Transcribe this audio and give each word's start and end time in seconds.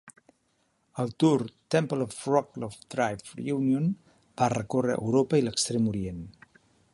El 1.01 1.11
tour 1.23 1.43
Temple 1.75 2.07
of 2.07 2.15
Rock- 2.35 2.55
Lovedrive 2.63 3.37
Reunion" 3.41 3.87
va 4.41 4.49
recórrer 4.55 4.97
Europa 5.03 5.43
i 5.43 5.47
l"Extrem 5.47 5.93
Orient. 5.95 6.27